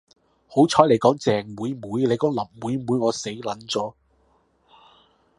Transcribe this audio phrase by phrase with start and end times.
[0.47, 3.93] 好彩妳講鄭妹妹，妳講林妹妹我死 𨶙 咗